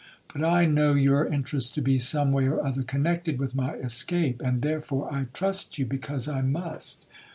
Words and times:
But 0.33 0.43
I 0.43 0.65
know 0.65 0.95
your 0.95 1.27
interests 1.27 1.69
to 1.75 1.79
be 1.79 1.99
some 1.99 2.31
way 2.31 2.45
or 2.47 2.65
other 2.65 2.81
connected 2.81 3.37
with 3.37 3.53
my 3.53 3.75
escape, 3.75 4.41
and 4.43 4.63
therefore 4.63 5.13
I 5.13 5.27
trust 5.31 5.77
you,—because 5.77 6.27
I 6.27 6.41
must. 6.41 7.05